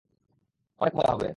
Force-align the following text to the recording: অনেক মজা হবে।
অনেক 0.81 0.93
মজা 0.95 1.11
হবে। 1.13 1.29